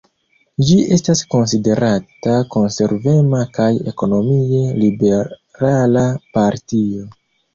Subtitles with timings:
[0.67, 6.05] Ĝi estas konsiderata konservema kaj ekonomie liberala
[6.39, 7.07] partio.